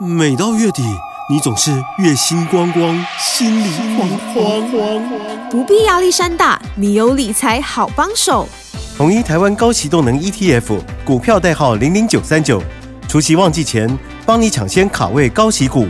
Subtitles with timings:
[0.00, 0.84] 每到月底，
[1.28, 5.50] 你总是月薪光光，心里慌慌慌。
[5.50, 8.48] 不必压力山大，你有理财好帮手。
[8.96, 12.62] 统一台湾高息动能 ETF 股票代号零零九三九，
[13.08, 15.88] 除夕旺季前帮你抢先卡位高息股，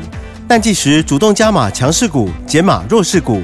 [0.49, 3.43] 淡季时主动加码强势股，减码弱势股，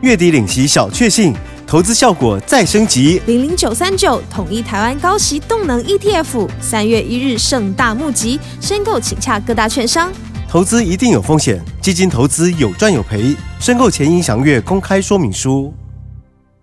[0.00, 1.36] 月底领息小确幸。
[1.66, 10.12] 投资效果再升级，零零九三九统一台湾高息动能 ETF，三月一日盛大募集，申购请洽各大券商。
[10.48, 15.74] 投资一定有风险，基金投资有赚有赔，申购前应详阅公开说明书。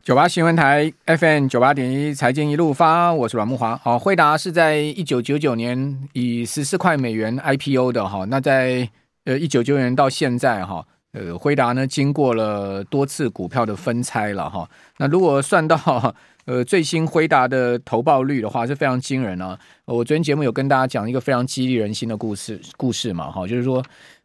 [0.03, 3.77] 九八新闻台 FM 九八点一财经一路发，我是阮慕华。
[3.83, 8.87] 好，惠达是在一九九九年以十四块美元 IPO 的哈，那在
[9.25, 10.85] 呃一九九九年到现在哈。
[11.13, 14.67] 呃，辉达呢，经过了多次股票的分拆了哈。
[14.97, 16.13] 那如果算到
[16.45, 19.57] 呃最新辉达的投报率的话，是非常惊人啊。
[19.85, 23.83] 我昨天节目有跟大家讲一个非常激励人心的故事故事嘛哈，就是说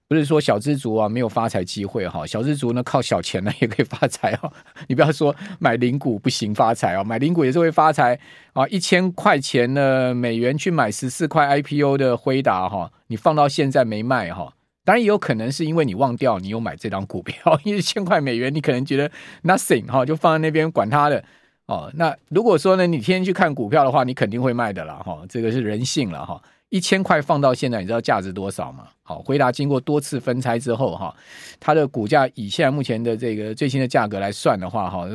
[0.09, 4.50] 不是说小资族啊没有发财机会哈，小资族呢靠小钱呢 也可以发财啊。
[4.86, 8.19] 你不要说买零股不行发财啊，买零股也是会发财
[8.55, 8.67] 啊。
[8.69, 14.55] 一千块钱的美元去买十四块 IPO 的辉达哈，你放到现在没卖哈。
[14.89, 19.11] 当然也有可能是因为你忘掉你有买这张股票，因 为一千块美元你可能觉得
[19.42, 21.22] nothing 哈，就放在那边管它的
[21.67, 21.92] 哦。
[21.97, 25.20] 那如果说呢，你天天去看股票的话，你肯定会卖的啦哈。
[25.28, 26.42] 这个是人性了哈。
[26.70, 28.89] 一千块放到现在，你知道价值多少吗？
[29.03, 31.14] 好，回答经过多次分拆之后哈，
[31.61, 35.06] 它的股价以现在目前的这个最新的价格来算的话哈，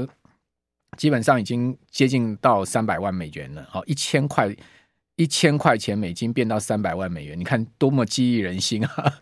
[0.97, 3.65] 基本上已经接近到三百万美元了。
[3.71, 4.55] 好，一千块
[5.15, 9.13] 一千块钱美金变到三百万美元，你看多么激励人心啊！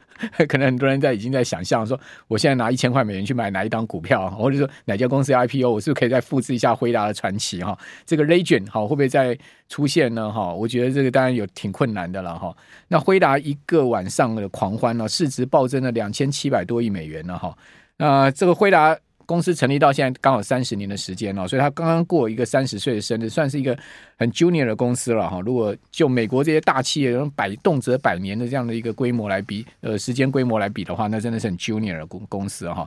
[0.48, 7.78] 可能很多人在已经在想象说，我现在拿一千块美元去买哪一档股票，或者说哪家公司 IPO，我是不是可以再复制一下辉达的传奇哈？
[8.06, 10.32] 这个 Legend 哈会不会再出现呢？
[10.32, 12.56] 哈，我觉得这个当然有挺困难的了哈。
[12.88, 17.58] 那辉达一个晚上的狂欢呢，市值暴增了两千七百多亿美元了哈。
[17.98, 18.98] 那这个辉达。
[19.32, 23.78] 公司成立到现在刚好三十年的时间了，所以他刚刚过一个三十岁的生日，算是一个
[24.18, 25.40] 很 junior 的公司了哈。
[25.40, 32.86] 如果就美国这些大企业用百动辄百年的这样的一个规模来比，呃，时间规模来比的话，那真的是很 junior 的公公司哈。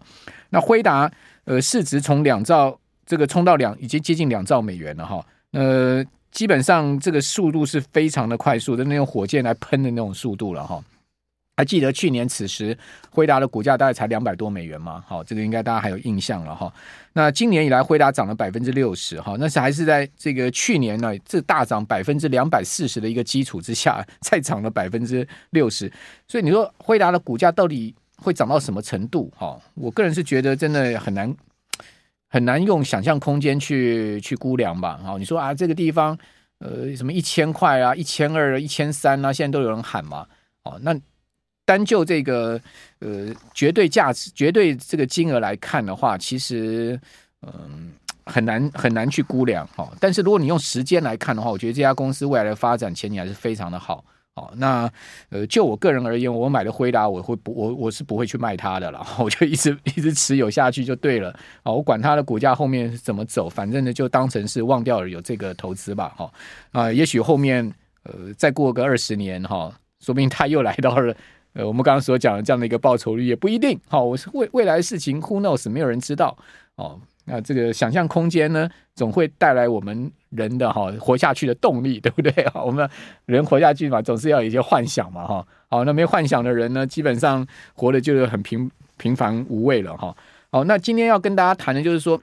[0.50, 1.10] 那辉达
[1.44, 5.24] 呃市值从两兆这个冲到两，已经接近两兆美元了哈。
[5.52, 10.78] 呃，基本上这个速度是非常的快速的，那种火箭来喷的那种速度了哈。
[11.56, 12.76] 还记得去年此时，
[13.10, 15.04] 辉达的股价大概才两百多美元吗？
[15.06, 16.72] 好，这个应该大家还有印象了哈。
[17.12, 25.88] 那今年以来，辉达涨了百分之六十哈，那是还是在这个去年呢，这大涨百分之两百四十的一个基础之下， 再涨了百分之六十。
[26.26, 29.32] 所以你说辉达的股价到底会涨到什么程度？
[29.36, 31.32] 哈，我个人是觉得真的很难
[32.30, 34.98] 很难用想象空间去去估量吧。
[35.04, 36.18] 好，你说啊，这个地方
[36.58, 40.26] 呃什么一千块啊，一千二、一千三啊，现在都有人喊嘛。
[40.64, 40.92] 哦，那。
[41.64, 42.60] 单就这个
[42.98, 47.00] 呃绝对价值、绝对这个金额来看的话，其实
[47.42, 47.92] 嗯、
[48.24, 49.90] 很难很难去估量哈。
[50.00, 54.04] 但是如果你用时间来看的话，我觉得这家公司未来的发展前景还是非常的好。
[54.36, 54.90] 好，那
[55.30, 61.32] 呃就我个人而言，我买的辉达，我会不我我是不会去卖它的了，我就一直一直持有下去就对了。
[61.62, 66.12] 好，我管它的股价后面怎么走，反正呢就当成是忘掉了有这个投资吧。
[66.16, 66.32] 哈
[66.72, 71.14] 啊，也许后面呃再过个二十年哈，说不定它又来到了。
[71.54, 73.78] 呃，我们刚刚所讲的这样的一个报酬率也不一定。
[73.88, 75.70] 好，我是未未来的事情，Who knows？
[75.70, 76.36] 没有人知道。
[76.74, 82.32] 哦，那这个想象空间呢，总会带来我们人的哈活下去的动力，对不对？
[82.48, 82.88] 好， 我们
[83.26, 85.46] 人活下去嘛，总是要有一些幻想嘛，哈。
[85.68, 90.16] 好，那没幻想的人呢，基本上活的就是很平平凡无味了，哈。
[90.50, 92.20] 好，那今天要跟大家谈的就是说，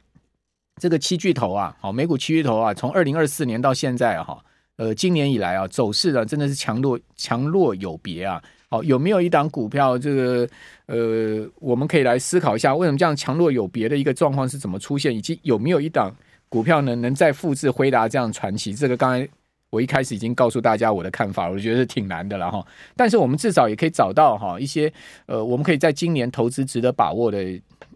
[0.82, 4.44] 这个七巨头啊，好，美股七巨头啊，从二零二四年到现在哈，
[4.76, 8.44] 呃，今年以来啊，走势呢真的是强弱强弱有别啊。
[8.72, 9.98] 好，有没有一档股票？
[9.98, 10.48] 这个
[10.86, 16.10] 呃，我们可以来思考一下，为什么这样强弱有别的一个状况是怎么出现，以及有没有一档
[16.48, 18.74] 股票呢，能再复制辉达这样传奇？
[18.74, 19.28] 这个刚才
[19.72, 22.66] 我一开始已经告诉大家我的看法，我觉得是挺难的了哈。
[22.96, 24.90] 但是我们至少也可以找到哈一些
[25.26, 27.44] 呃，我们可以在今年投资值得把握的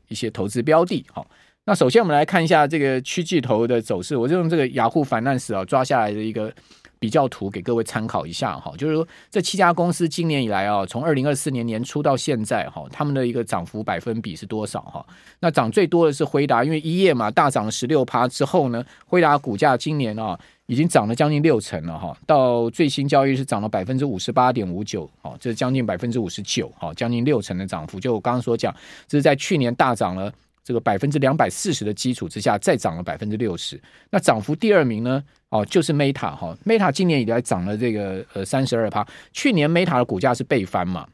[0.09, 1.05] 一些投资标的。
[1.09, 1.25] 好，
[1.63, 6.53] 那首先我们来看一下这个七巨头的走势，我就用这个雅虎 Finance 啊抓下来的一个。
[7.05, 15.05] 比较图给各位参考一下哈，就是说这七家公司今年以来啊，从二零二四年年初到现在哈，他们的一个涨幅百分比是多少哈？
[15.39, 20.35] 那涨最多的是辉达，因为一夜嘛大涨了十六趴之后呢，辉达股价今年啊
[20.65, 27.99] 已经涨了将近六成了哈，到最新交易是涨了百分之五十八点五九，哈，这是将近百分之五十九，哈，将近六成的涨幅。
[27.99, 28.73] 就我刚刚所讲，
[29.07, 30.33] 这是在去年大涨了。
[30.65, 33.79] 这个百分之两百四十的基础之下，再涨了百分之六十。
[34.09, 35.23] 那涨幅第二名呢？
[35.49, 39.07] 哦，就是 Meta 哈，Meta 今年以来涨了这个呃三十二趴。
[39.31, 41.07] 去年 Meta 的股价是倍翻嘛，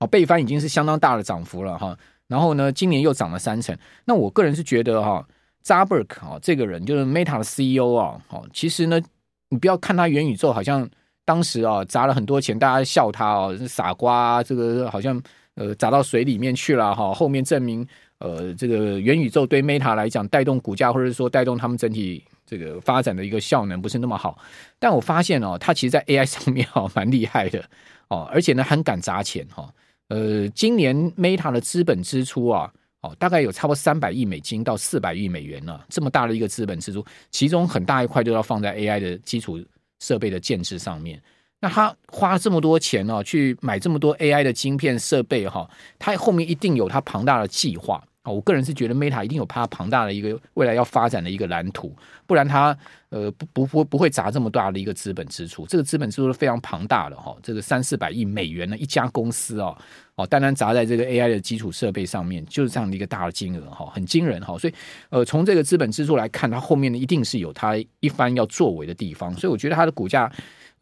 [0.00, 1.96] 哦，倍翻已经是相当大的涨幅了哈。
[2.26, 3.74] 然后呢，今年又涨了三成。
[4.04, 5.26] 那我个人是觉得哈，
[5.62, 9.00] 扎克伯格啊这个人就是 Meta 的 CEO 啊，哦，其实呢，
[9.48, 10.86] 你不要看他元宇宙好像
[11.24, 15.20] 当时啊砸了很多钱，大家笑他哦，傻瓜啊，这个好像
[15.54, 17.14] 呃砸到水里面去了哈。
[17.14, 17.84] 后面证明
[18.18, 24.38] 呃这个元宇宙对 Meta 来讲带动股价或者说带动他们整体这个发展的一个效能不是那么好。
[24.78, 27.64] 但我发现哦，它其实在 AI 上面哦蛮厉害的
[28.08, 29.72] 哦，而且呢很敢砸钱哈。
[30.08, 32.72] 呃，今年 Meta 的资本支出啊，
[33.02, 39.62] 哦，大概有差不多三百亿美金到四百亿美元呢，这么大的一个资本支出，其中很大一块都要放在 AI 的基础
[40.00, 41.20] 设备的建制上面。
[41.60, 45.68] 那他花这么多钱哦，去买这么多 AI 的晶片设备哈，
[45.98, 48.30] 他后面一定有他庞大的计划啊。
[48.30, 51.92] 我个人是觉得 Meta 一定有他庞大的一个未来要发展的一个蓝图，
[52.26, 52.76] 不然他
[53.08, 55.66] 呃不不不不会砸这么大的一个资本支出。
[55.66, 59.76] 这个资本支出是非常庞大的哈，这个三四百亿美元的一家公司哦
[60.14, 64.56] 哦，单单砸在这个 AI 的基础设备上面，就是这样的一个大的金额哈，很惊人哈。
[64.56, 64.74] 所以
[65.10, 69.34] 呃，从这个资本支出来看，它后面呢一定是有它一番要作为的地方。
[69.34, 70.30] 所以我觉得它的股价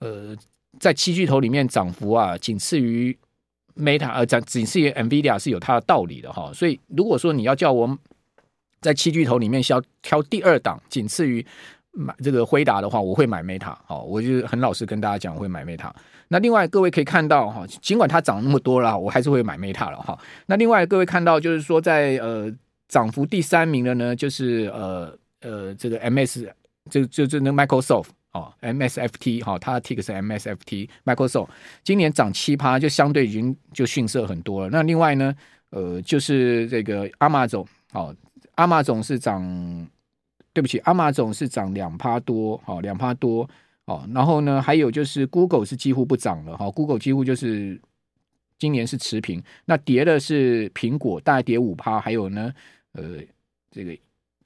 [0.01, 0.37] 呃
[0.79, 3.17] 在七巨头里面涨幅啊，仅次于。
[3.79, 7.99] Meta 呃，讲仅次于 NVIDIA 是有它的道理的哈，所以如果说你要叫我
[8.81, 11.45] 在七巨头里面需要挑第二档，仅次于
[11.93, 15.91] 买这个辉达的话，我会买 Meta 好，我就很老实跟大家讲，我会买 Meta。
[16.29, 20.19] 那另外各位可以看到哈，尽管它涨那么多了，我还是会买 Meta 了哈。
[20.47, 22.51] 那另外各位看到就是说在呃
[22.89, 26.49] 涨幅第三名的呢，就是呃呃这个 MS
[26.89, 28.07] 就就就那 Microsoft。
[28.37, 31.49] 哦，MSFT 哈，它的 tick 是 MSFT，Microsoft
[31.83, 34.69] 今年涨七趴，就相对已经就逊色很多了。
[34.71, 35.35] 那另外呢，
[35.71, 38.15] 呃，就是这个 Amazon，哦
[38.57, 39.43] ，Amazon 是涨，
[40.53, 43.49] 对不起阿玛总是涨两趴多，好，两趴多，
[43.87, 47.81] 哦，然后呢，还有就是 Google 是几乎不涨了，哈，Google 几乎就是
[48.59, 52.53] 今年是持平，那跌的是苹果，大概跌五趴，还有呢，
[52.93, 53.21] 呃，
[53.71, 53.97] 这个。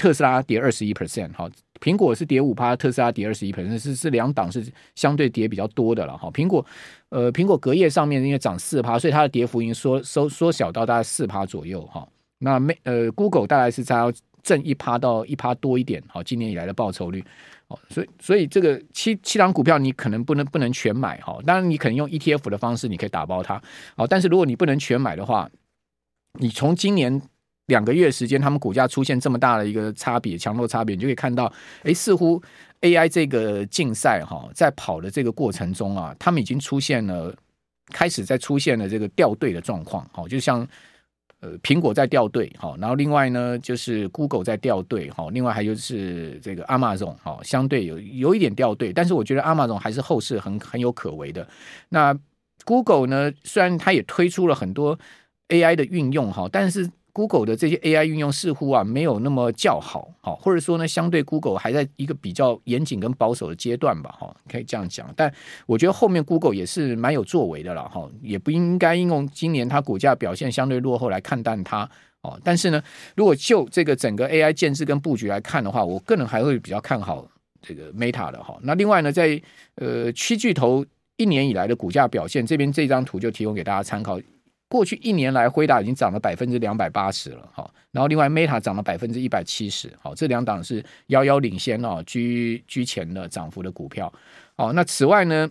[0.00, 1.46] 特斯拉跌二十一 percent，哈，
[1.78, 4.64] 苹果是跌五趴，特斯拉跌二十一 percent，是是两档是
[4.94, 6.30] 相对跌比较多的了，哈。
[6.30, 6.64] 苹果，
[7.10, 12.08] 呃，苹果隔夜上面因为涨四趴，所以它的跌幅已经缩缩缩小到大概四趴左右，哈。
[12.38, 14.10] 那没呃，Google 大概是在要
[14.42, 17.22] 挣一趴到一趴多一点，好，今年以来的报酬率，
[17.68, 23.60] 哦，所以所以这个七七档股票你可能不能不能全买，哈，当然你可能用 ETF 的方式你可以打包它，
[23.98, 25.50] 好，但是如果你不能全买的话，
[26.40, 27.20] 你从今年。
[27.70, 31.50] 两个月时间，他们股价出现这么大的一个差别，强弱差别，你就可以看到，
[31.84, 32.42] 哎，似乎
[32.82, 37.34] AI 这个竞赛哈，在跑的这个过程中啊，他们已经出现了，
[37.92, 40.66] 开始在出现了这个掉队的状况，好，就像
[41.40, 51.46] 呃苹果在掉队，好，然后另外呢就是 Google 在掉队，好，另外还有就是这个 Amazon，好，相对有有一点掉队，但是我觉得 Amazon 还是后市很很有可为的。
[51.88, 52.18] 那
[52.64, 54.98] Google 呢，虽然它也推出了很多
[55.48, 65.12] AI 的运用，哈，但是 Google 的这些 AI 运用似乎啊没有那么较好，好，或者说呢，相对 Google 还在一个比较严谨跟保守的阶段吧，哈，可以这样讲。
[65.16, 65.32] 但
[65.66, 71.88] 我觉得后面 Google 也是蛮有作为的了，哈，也不应该应用今年它股价表现相对落后来看淡它，
[72.22, 72.40] 哦。
[72.44, 72.82] 但是呢，
[73.16, 77.26] 如果就这个整个 AI 建制跟布局来看的话，我个人还会比较看好
[77.60, 78.58] 这个 Meta 的哈。
[78.62, 79.40] 那另外呢，在
[79.74, 80.84] 呃七巨头
[81.16, 84.18] 一年以来的股价表现，这边这张图就提供给大家参考。
[84.70, 87.68] 过去一年来，辉达已经涨了百分之两百八十了，哈。
[87.90, 94.12] 然后另外 Meta 涨了百分之一百七十，好，这两档是遥遥领先哦，居居前的涨幅的股票。
[94.54, 95.50] 哦，那此外呢，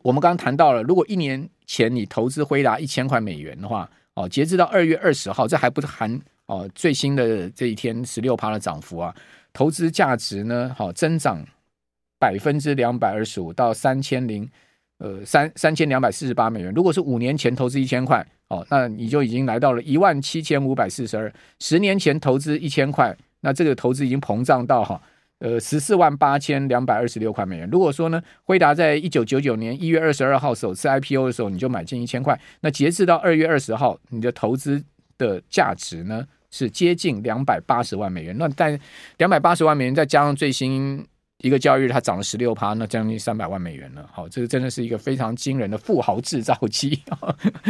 [0.00, 9.12] 我们刚刚谈到了，如果一年前你投资辉达一千块美元的话，哦，截至到二月二十号，这还不是含哦最新的这一天十六趴的涨幅啊，
[9.52, 11.44] 投资价值呢，好增长
[12.20, 14.48] 百分之两百二十五到三千零。
[14.98, 16.72] 呃，三三千两百四十八美元。
[16.72, 21.30] 如果是五年前投资一千块，哦，那你就已经来到了一万七千五百四十二。
[21.58, 25.02] 十年前投资一千块，那这个投资已经膨胀到哈，
[25.40, 27.68] 呃，十四万八千两百二十六块美元。
[27.70, 34.82] 如果说呢，辉达在一九九九年一月二十二号首次 IPO 的时候，你就买进一千块，那截至到二月二十号，你的投资
[35.18, 38.36] 的价值呢是接近两百八十万美元。
[38.38, 38.78] 那但
[39.18, 41.04] 两百八十万美元再加上最新。
[41.38, 44.08] 一个交易日，它涨了十六趴，那将近三百万美元了。
[44.10, 47.02] 好，这个真的是一个非常惊人的富豪制造机，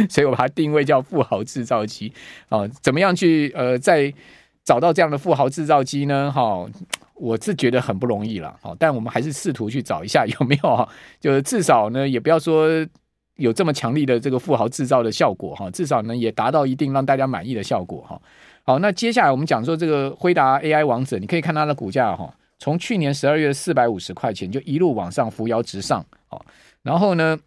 [0.09, 2.13] 所以我把它定位叫富豪制造机。
[2.47, 4.13] 啊，怎么样去呃再
[4.63, 6.31] 找到这样的富豪制造机呢？
[6.31, 6.65] 哈，
[7.15, 8.55] 我是觉得很不容易了。
[8.61, 10.87] 好，但我们还是试图去找一下有没有，
[11.19, 12.69] 就是至少呢，也不要说
[13.35, 18.21] 有这么强力的这个富豪制造的效果哈，至少呢也达到一定让大家满意的效果哈。
[18.63, 22.33] 好，那接下来我们讲说这个辉达 AI 王者，你可以看它的股价哈。
[22.57, 26.43] 从去年十二月四百五十块钱就一路往上扶摇直上，哦，
[26.83, 27.37] 然后呢，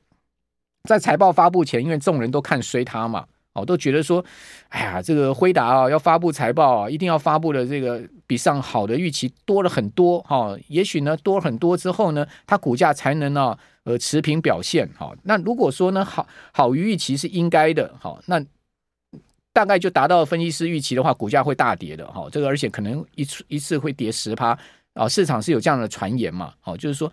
[0.84, 4.24] 在财报发布前，因为众人都看衰它嘛，哦，都觉得说，
[4.68, 10.60] 哎呀，这个辉达啊，要发布财报啊，一定要发布的这个比上好的预期多了很多哈、哦。
[10.68, 14.86] 也许呢，多很多之后呢，它股价才能呢、啊，呃，持平表现。
[14.98, 18.44] 哈、哦，那如果说呢，好好于预期是应该的，哈、哦，那
[19.52, 22.06] 大概就达到分析师预期的话，股价会大跌的。
[22.12, 24.56] 哈、哦，这个而且可能一次一次会跌十趴。
[24.98, 26.52] 啊，市场是有这样的传言嘛？
[26.60, 27.10] 好，就是说，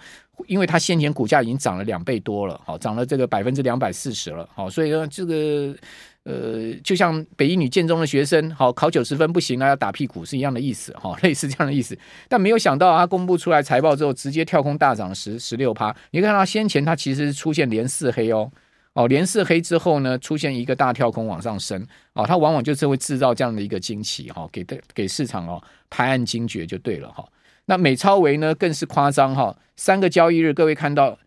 [0.47, 5.75] 因为它先前股价已经涨了两倍多了，好，涨了这个百分之两百四十了，好，所以呢，这个
[6.23, 11.95] 呃，就像北一女建中的学生，好，考九十分不行了，要打屁股是一样的意思，哈， 类似这样的意思。
[12.27, 15.95] 但没有想到，它公布出来财报之后，直接跳空大涨十十六趴。
[16.09, 18.51] 你看到先前它其实出现连四黑哦，
[18.93, 27.23] 哦，连四黑之后呢，出现一个大跳空往上升，哦，它往往就是会制造这样的一个惊奇，哈，给的给市场哦拍案惊觉就对了，哈。
[27.67, 31.17] 那美超微呢更是夸张哈，三个交易日，各位看到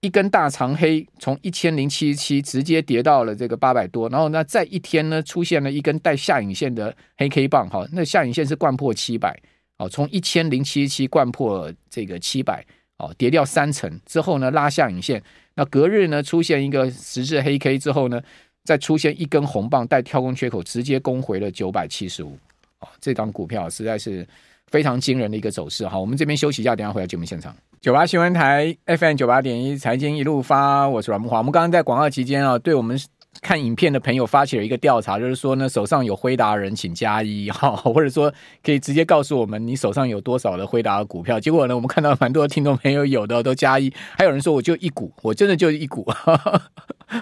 [0.00, 9.40] 一根大长黑，从一千零七十七直接跌到了这个八百多，然后呢，再一天呢出现了一根带下影线的黑 K 棒哈，那下影线是贯破七百
[9.78, 12.62] 哦，从一千零七十七贯破这个七百
[12.98, 15.22] 哦，跌掉三成之后呢拉下影线，
[15.54, 18.20] 那隔日呢出现一个十字黑 K 之后呢，
[18.64, 22.36] 再出现一根红棒带跳空缺口，直接攻回了九百七十五
[22.80, 24.26] 哦，这张股票实在是。
[24.72, 27.54] 非常惊人的一个走势哈，我们这边休息一下，等下回到节目现场。
[27.82, 31.36] 九八新闻台 FM 九八点一财经一路发，我是阮木华。
[31.38, 32.98] 我们刚刚在广告期间啊，对我们
[33.42, 38.32] 看影片的朋友发起了一个调查，就是说呢，手上有辉达人请加一 哈，或者说
[38.64, 41.38] 可以直接告诉我们你手上有多少的辉达股票。
[41.38, 46.08] 结果呢，我们看到蛮多听众朋友有的都加一，还有人说我就一股，我真的就一股，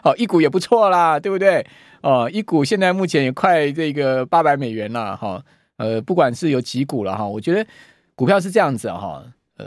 [0.04, 1.66] 好一股也不错啦，对不对？
[2.02, 5.42] 哦，一股现在目前也快这个八百美元了哈。
[5.80, 7.66] 呃，不管是有几股了哈，我觉得
[8.14, 9.24] 股票是这样子哈，
[9.56, 9.66] 呃，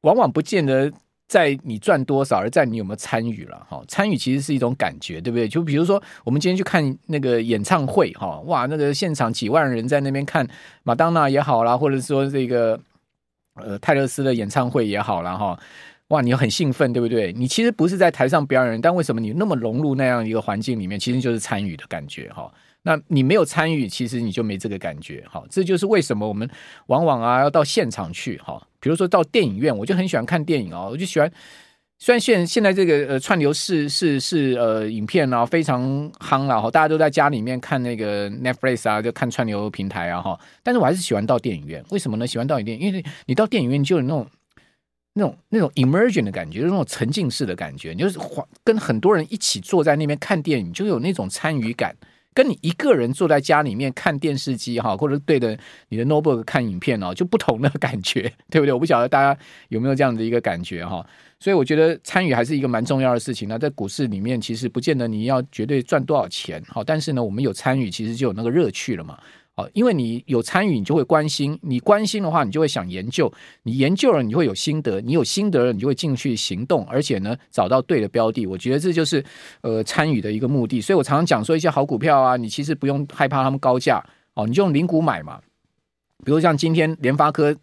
[0.00, 0.90] 往往不见得
[1.28, 3.84] 在你赚多少，而在你有没有参与了哈。
[3.86, 5.46] 参与其实是一种感觉，对不对？
[5.46, 10.48] 就比如说，我们今天去看那个演唱会哈，哇，那个现场几万人在那边看
[10.84, 12.80] 马当娜也好啦，或者说这个
[13.56, 15.36] 呃泰勒斯的演唱会也好啦。
[15.36, 15.60] 哈，
[16.08, 17.34] 哇，你很兴奋，对不对？
[17.34, 20.98] 你其实不是在台上表演，但为什么你那么融入那样一个环境里面？
[20.98, 22.50] 其实就是参与的感觉哈。
[22.86, 26.48] 那你没有参与，其实你就没这个感觉，好，这就是为什么我们
[26.86, 31.28] 往往啊要到现场去，哈，比如说到电影院，我就很喜欢看电影啊，我就喜欢，
[31.98, 42.24] 虽然现现在这个呃串流是是是呃影片啊非常夯了哈，大家都在家里面看那个 Netflix 啊，就看串流平台啊哈，但是我还是喜欢到电影院，为什么呢？
[42.24, 44.24] 喜欢到电影院，因为你到电影院就有那种
[45.14, 48.16] 那种那种 immersion 的感觉，就是那种沉浸式的感觉，你就是
[48.62, 51.96] 跟很多人一起坐在那边看电影，就有那种参与感。
[52.36, 58.74] 跟你一个人坐在家里面看电视机哈，或者对着你的 notebook 看影片哦，就不同的感觉，对不对？
[58.74, 59.40] 我不晓得大家
[59.70, 61.04] 有没有这样的一个感觉哈。
[61.40, 63.56] 所以我觉得参与还是一个蛮重要的事情那。
[63.56, 69.18] 在股市里面，其实不见得你要绝对赚多少钱好，但是呢，我们有参与，其实就有那个乐趣了嘛。
[69.56, 73.26] 哦，因为你有参与，你就会关心；你关心的话，你就会想研究；
[73.62, 78.46] 你研究了，你就会有心得；你有心得了，你就会进去行动，而且呢，找到对的标的。
[78.46, 79.24] 我觉得这就是
[79.62, 80.78] 呃参与的一个目的。
[80.78, 85.40] 所以我常常讲说，一些好股票啊，你其实不用害怕他们高价哦，你就用零股买嘛。
[86.22, 87.56] 比如像今天联发科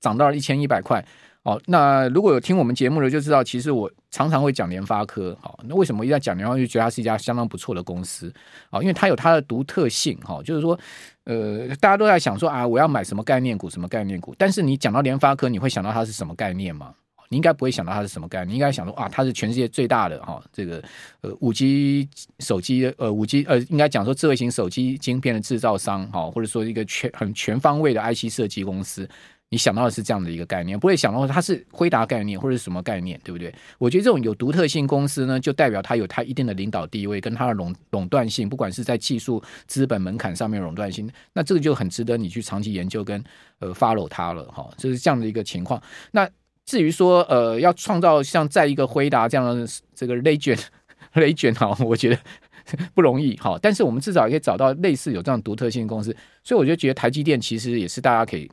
[0.00, 1.04] 涨到了一千一百块。
[1.44, 5.36] 哦，那如果有听我们节目的就知道，其实我常常会讲联发科。
[5.42, 8.32] 好，那为什么一直在讲联发科，就觉得它是一家相当不错的公司。
[8.70, 10.18] 啊，因为它有它的独特性。
[10.22, 10.78] 哈，就是说，
[11.24, 14.34] 呃，大家都在想说啊，我要买什么概念股，什么概念股。
[14.38, 16.94] 但是你讲到联发科，你会想到它是什么概念吗？
[17.28, 20.82] 你应该不会想到它是什么概念，你应该想说啊，它是全世界最大的哈，这个
[21.20, 22.08] 呃五 G
[22.38, 29.06] 手机呃五 G 呃应该讲说智慧型手机晶片的制造商哈，或者说一个全很全方位的 IC 设计公司。
[29.54, 33.54] 你想到的是这样的一个概念，不会想到它是辉达概念或者是什么概念，对不对？
[33.78, 43.22] 我觉得这种有独特性公司呢，就代表它有它一定的领导地位，跟它的垄垄断性，不管是在技术、资本门槛上面垄断性，那这个就很值得你去长期研究跟
[43.60, 44.68] 呃 follow 它了哈。
[44.76, 45.80] 就是这样的一个情况。
[46.10, 46.28] 那
[46.64, 50.64] 至于说呃要创造像在一个辉达这样的这个 legend
[51.14, 52.18] legend 哈，我觉得
[52.92, 53.56] 不容易哈。
[53.62, 56.10] 但是我们至少也可以找到类似有这样独特性的公司，
[56.42, 58.50] 所以我就觉得台积电其实也是大家可以。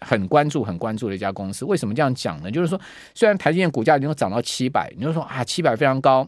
[0.00, 2.50] 很关注、很关注的一家公司，为什么这样讲呢？
[2.50, 2.80] 就是说，
[3.14, 6.26] 虽然台积电股价已经涨到七百，你就说啊，七百非常高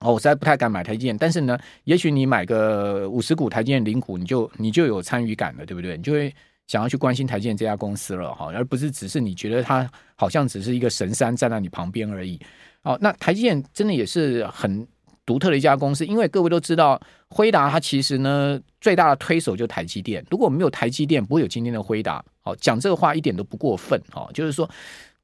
[0.00, 1.16] 哦，我实在不太敢买台积电。
[1.16, 5.96] 但是呢，也许你买个五十股台积电零股，你就你就有参与感了，对不对？
[5.96, 6.34] 你就会
[6.66, 12.40] 想要去关心台积电这家公司了哈，而不是只是你觉得它好像只是一个神山站在你旁边而已。
[12.82, 14.86] 哦，那台积电真的也是很。
[15.26, 16.98] 独特的一家公司，因为各位都知道，
[17.28, 20.24] 辉达它其实呢最大的推手就台积电。
[20.30, 22.24] 如果没有台积电，不会有今天的辉达。
[22.48, 24.00] 好，讲这个话一点都不过分。
[24.10, 24.68] 哈，就是说，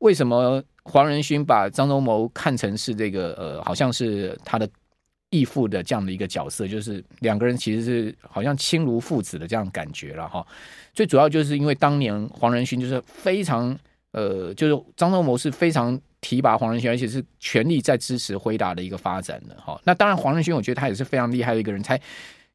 [0.00, 4.68] 为什么黄仁勋把张忠谋看成是这个呃，好像是他的
[5.30, 10.46] 义父的这样的一个角色，就是两个人其实是好像亲如父子的这样感觉了哈。
[10.92, 13.74] 最主要就是因为当年黄仁勋就是非常
[14.10, 19.80] 呃，就是张忠谋是非常提拔黄仁勋，而且是全力在支持辉达的一个发展的哈。
[19.84, 21.98] 那当然，黄仁勋我觉得他也是非常厉害的一个人，才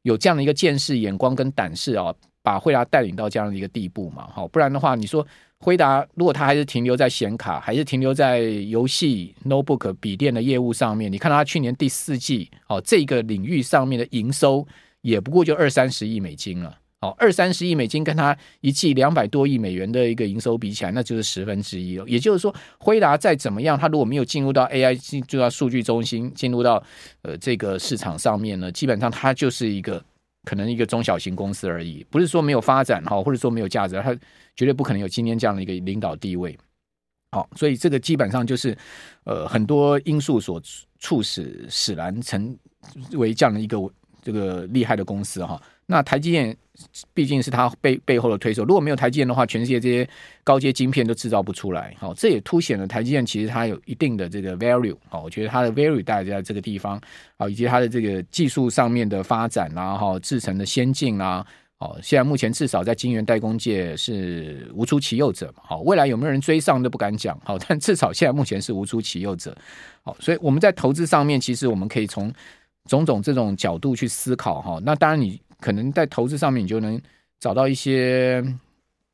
[0.02, 4.26] 有这样的一个见识、眼光跟胆识啊，把惠达带领到这样的一个地步嘛。
[4.26, 5.26] 哈，不然的话，你说。
[5.62, 14.66] 辉达如果他还是停留在显卡，还是停留在游戏 notebook 笔电的业务上面，你看到他去年第四季哦，这个领域上面的营收
[15.02, 16.78] 也不过就二三十亿美金了。
[17.02, 22.08] 哦，二三十亿美金跟他一季两百多亿美元的一个营收比起来，那就是十分之一了。
[22.08, 26.82] 也就是说，辉达再怎么样，他如果没有进入到 AI 进入到数据中心，进入到
[27.20, 30.02] 呃这个市场上面呢，基本上它就是一个。
[30.44, 34.14] 可能一个中小型公司而已，不是说没有发展哈，或者说没有价值，它
[34.56, 36.58] 绝对不可能有今天这样的一个领导地位。
[37.32, 38.76] 好，所以这个基本上就是
[39.24, 40.60] 呃很多因素所
[40.98, 42.58] 促使使然成
[43.12, 43.78] 为这样的一个
[44.22, 45.60] 这个厉害的公司哈。
[45.86, 46.56] 那台积电
[47.12, 50.08] 毕竟是它背背后的推手，如果没有台积电的话，全世界这些
[50.42, 51.94] 高阶晶片都制造不出来。
[51.98, 54.96] 好，这也凸显了台积电其实它有一定的这个 value。
[55.08, 57.00] 好，我觉得它的 value 大概在这个地方。
[57.38, 61.46] 好，以及它的这个技术上面的发展啊，哈，制程的先进啊，
[61.78, 65.52] 好，现在目前至少在晶圆代工界是无出其右者。
[65.56, 67.38] 好，未来有没有人追上都不敢讲。
[67.44, 69.56] 好，但至少现在目前是无出其右者。
[70.02, 72.32] 好，所以我们在投资上面，其实我们可以从
[72.86, 74.80] 种种这种角度去思考哈。
[74.82, 75.40] 那当然你。
[75.60, 77.00] 可能在投资上面，你就能
[77.38, 78.42] 找到一些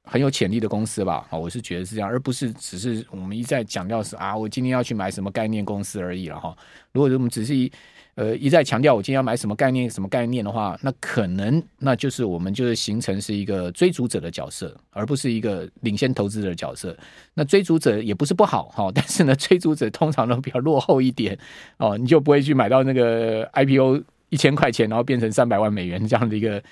[0.05, 1.27] 很有潜力的公司吧。
[1.31, 6.57] 啊，我是觉得是这样，而不是只是我们一再强调是啊，我今天要去买什么概念公司而已了哈。
[6.93, 7.71] 如果我们只是
[8.15, 16.97] 呃一再强调我今天要买什么概念什么概念的话，那可能那就是我们就是形成是一个追逐者的角色，而不是一个领先投资者的角色。
[17.35, 21.39] 那追逐者也不是不好哈， 但是呢，追逐者通常都比较落后一点
[21.77, 24.03] 哦，你就不会去买到那个 IPO。
[24.29, 26.63] 一千块钱，然后变成三百万美元这样的一个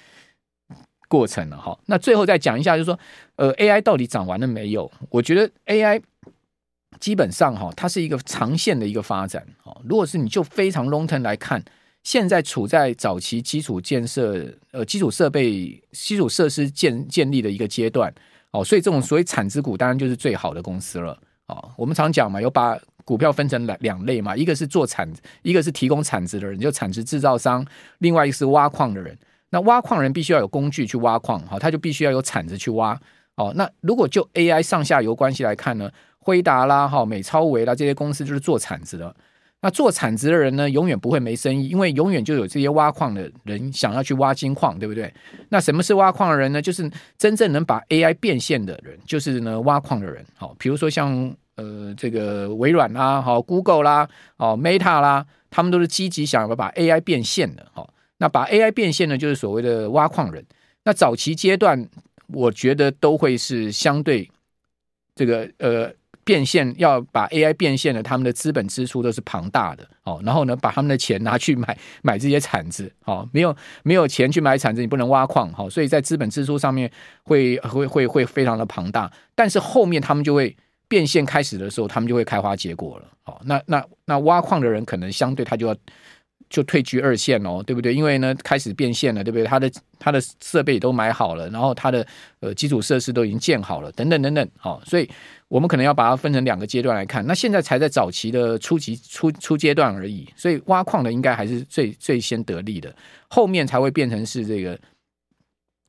[1.08, 1.78] 过程了哈。
[1.86, 2.98] 那最后再讲一下，就是说，
[3.36, 4.90] 呃，AI 到底涨完了没有？
[5.10, 6.02] 我觉得 AI
[6.98, 9.46] 基本上哈，它是一个长线的一个发展。
[9.84, 11.62] 如果是你就非常 long term 来看，
[12.02, 18.12] 现在处在早期基础建设、呃，基础设备、基础设施建建立的一个阶段
[18.50, 21.70] 哦，所以这种所谓产值股当然就是最好的公司了哦。
[21.76, 22.78] 我们常讲嘛，有把。
[23.04, 25.06] 股票分成两两类嘛，一个是做产，
[25.42, 27.62] 一个是提供产值的人，就产值制造商；
[27.98, 29.16] 另外一个是挖矿的人。
[29.50, 32.98] 那挖矿人必须要有工具去挖矿，好，他就必须要有产值去挖。
[33.36, 39.14] 哦，那如果就 AI 上下游关系来看呢，辉达啦、哈美超维啦这些公司就是做产值的。
[39.60, 45.12] 那做产值的人呢，永远不会没生意，因为永远就有这些挖矿的人想要去挖金矿，对不对？
[45.50, 46.60] 那什么是挖矿的人呢？
[46.60, 50.24] 就是真正能把 AI 变现的人，就是呢挖矿的人。
[50.36, 51.32] 好，比如说像。
[51.56, 57.88] 呃，这个微软啦，好，Google 啦，哦，Meta 啦，他们都是积极想要把 AI 变现的，哈。
[58.18, 60.44] 那把 AI 变现呢，就是所谓的挖矿人。
[60.84, 61.88] 那早期阶段，
[62.26, 64.28] 我觉得都会是相对
[65.14, 65.92] 这个呃
[66.24, 70.20] 变现，要把 AI 变现的，他们的资本支出都是庞大的，哦。
[70.24, 75.70] 然后呢，把他们的钱拿去买买这些铲子，哦，没有没有钱去买铲子，你不能挖矿，哈。
[75.70, 76.90] 所以在资本支出上面
[77.22, 80.56] 会会会会非常的庞大，但是后面他们就会。
[80.88, 83.04] 变现开始的时候，他们就会开花结果了。
[83.22, 85.76] 好，那那那挖矿的人可能相对他就要
[86.50, 87.94] 就退居二线哦，对不对？
[87.94, 89.44] 因为呢，开始变现了，对不对？
[89.44, 92.06] 他的他的设备都买好了，然后他的
[92.40, 94.48] 呃基础设施都已经建好了，等等等等。
[94.58, 95.08] 好，所以
[95.48, 97.26] 我们可能要把它分成两个阶段来看。
[97.26, 102.94] 那现在才在早期的初级初初阶段而已，所以挖矿的应该还是最最先得利的，
[103.28, 104.78] 后面才会变成是这个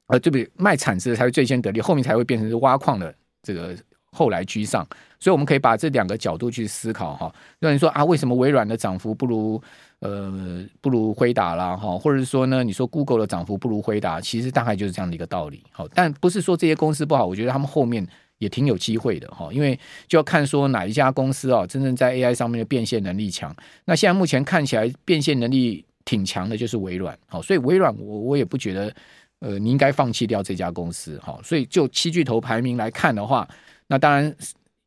[0.08, 0.50] 呃，对不对？
[0.56, 3.76] 卖产值的才会最先得利，后面才会变成是挖矿的这个。
[4.16, 4.88] 后来居上，
[5.20, 7.34] 所以我们可以把这两个角度去思考哈。
[7.60, 9.62] 那你说啊，为什么微软的涨幅不如
[10.00, 11.98] 呃不如辉达啦哈？
[11.98, 15.62] 或者是说呢，你说 Google 的涨幅不如辉达，其实大概就是这样的一个道理。
[15.72, 19.50] 好，但不是说这些公司不好，我觉得他们后面也挺有机会的哈。
[19.52, 23.54] 因为就要看说哪一家公司啊，真正在 AI 上面的变现能力强。
[23.86, 27.18] 那现在目前看起来变现能力挺强的，就是微软。
[27.28, 28.94] 好，所以微软我我也不觉得
[29.40, 31.20] 呃你应该放弃掉这家公司。
[31.24, 33.48] 好，所以就七巨头排名来看的话。
[33.88, 34.36] 那当然，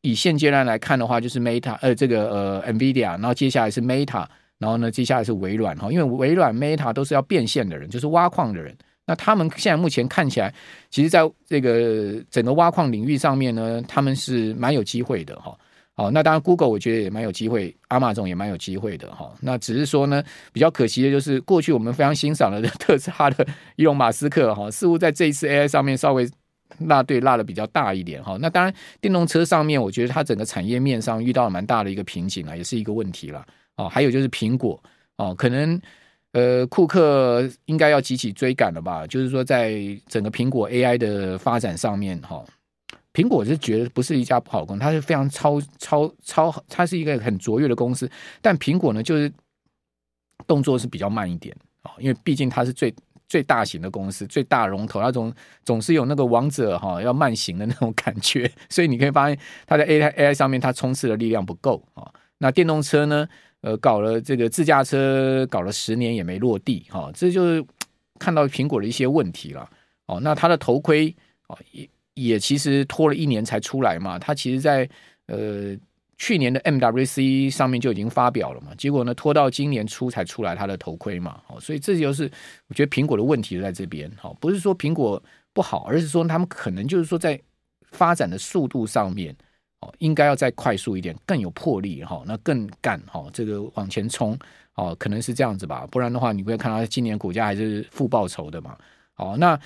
[0.02, 4.26] 以现阶段来看的话，就是 Meta，呃，这个呃，NVIDIA，然后接下来是 Meta，
[4.58, 8.76] 然后呢，接下来是微软哈，因为微软、Meta 都是要变现的人，就是挖矿的人。
[9.06, 10.52] 那他们现在目前看起来，
[10.90, 15.56] 其实在这个整个挖矿领域上面呢，他们是蛮有机会的哈。
[15.94, 19.32] 好，那当然 Google 我觉得也蛮有机会，Amazon 也蛮有机会的哈。
[19.40, 26.28] 那只是说呢，比较可惜的就是过去我们非常欣赏的 特斯拉的伊隆马斯克哈，似乎在这一次 AI 上面稍微。
[26.80, 28.36] 落队落的比较大一点哈。
[28.40, 33.44] 那当然，电动车上面，我觉得它整个产业面上遇到了蛮大的一个瓶颈啊，也是一个问题了
[33.76, 33.88] 哦。
[33.88, 34.80] 还有就是苹果
[35.16, 35.80] 哦，可能
[36.32, 39.06] 呃，库克应该要集体追赶了吧？
[39.06, 42.44] 就是说，在整个苹果 AI 的发展上面哈，
[43.12, 48.08] 苹果是觉得不是一家不好公司，它是非常超超超，它是一个很卓越的公司，
[48.40, 49.32] 但苹果呢，就是
[50.46, 52.94] 动作是比较慢一点啊，因为毕竟它是最。
[53.28, 55.32] 最大型的公司，最大龙头，那种
[55.64, 62.10] 总是有那个王者哈要慢行的那种感觉， 所以你可以发现它在 AI AI 上面它冲刺的力量不够啊。
[62.38, 63.28] 那电动车呢，
[63.60, 67.64] 呃，搞了这个自驾车搞了十年也没落地哈，这就是
[68.18, 69.68] 看到苹果的一些问题了
[70.06, 70.18] 哦。
[70.20, 71.14] 那它的头盔
[71.48, 74.88] 啊也也其实拖了一年才出来嘛，它其实在
[75.26, 75.76] 呃。
[76.18, 82.30] 去年的 MWC 上面就已经发表了嘛，结果呢拖到今年初才出来它的头盔嘛，哦，所以这就是
[82.66, 85.22] 我觉得苹果的问题在这边，好，不是说苹果
[85.54, 87.40] 不好，而是说他们可能就是说在
[87.92, 89.34] 发展的速度上面，
[89.80, 94.36] 哦，应该要再快速一点，更有魄力哈，那更干哈，这个往前冲，
[94.74, 98.76] 哦，可能是这样子吧，不然的话你会看到今年股价还是负报酬的嘛。
[99.20, 99.58] 好，那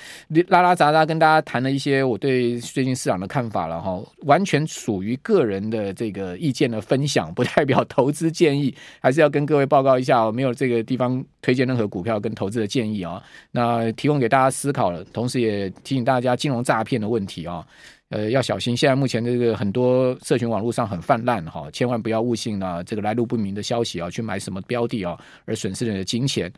[0.49, 17.63] 拉拉杂杂跟大家谈了一些我对最近市场的看法了哈，完全属于个人的这个意见的分享，不代表投资建议，还是要跟各位报告一下，我没有这个地方推荐任何股票跟投资的建议啊，那提供给大家思考了，同时也提醒大家金融诈骗的问题啊。
[18.09, 18.77] 呃，要小心。
[18.77, 26.53] 现在目前这个很多社群网络上很泛滥哈，千万不要误信啊，这个来路不明的消息啊，去买什么标的啊，而损失了你的金钱